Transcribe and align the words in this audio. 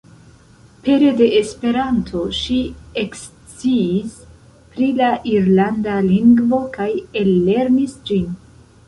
Pere 0.85 1.09
de 1.17 1.25
Esperanto 1.39 2.23
ŝi 2.37 2.57
eksciis 3.01 4.15
pri 4.73 4.87
la 5.03 5.11
irlanda 5.35 5.99
lingvo 6.07 6.61
kaj 6.79 6.89
ellernis 7.23 7.95
ĝin. 8.11 8.27